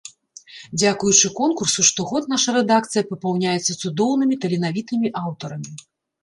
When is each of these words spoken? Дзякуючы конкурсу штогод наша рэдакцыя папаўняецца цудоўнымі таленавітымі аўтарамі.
Дзякуючы 0.79 1.27
конкурсу 1.39 1.85
штогод 1.89 2.23
наша 2.33 2.49
рэдакцыя 2.57 3.03
папаўняецца 3.11 3.71
цудоўнымі 3.81 4.35
таленавітымі 4.47 5.15
аўтарамі. 5.23 5.71